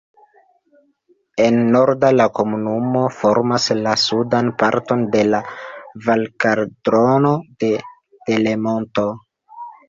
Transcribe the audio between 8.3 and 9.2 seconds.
Delemonto.